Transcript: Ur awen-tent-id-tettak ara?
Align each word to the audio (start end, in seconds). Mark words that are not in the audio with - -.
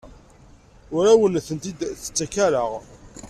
Ur 0.95 1.03
awen-tent-id-tettak 1.13 2.33
ara? 2.45 2.63